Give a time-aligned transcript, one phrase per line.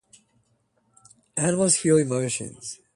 [1.37, 2.57] Animals feel emotion.